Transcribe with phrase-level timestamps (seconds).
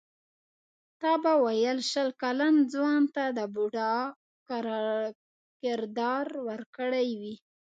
[0.99, 3.93] تا به ویل شل کلن ځوان ته د بوډا
[5.61, 7.35] کردار ورکړی وي.